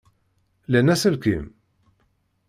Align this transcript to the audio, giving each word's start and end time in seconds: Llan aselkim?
Llan 0.69 0.91
aselkim? 0.93 1.45